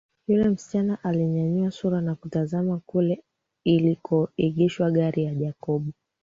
Yule 0.27 0.49
msichana 0.49 1.03
alinyanyua 1.03 1.71
sura 1.71 2.01
na 2.01 2.15
kutazama 2.15 2.81
kule 2.85 3.23
ilikoegeshwa 3.63 4.91
gari 4.91 5.23
ya 5.25 5.35
Jacob 5.35 5.91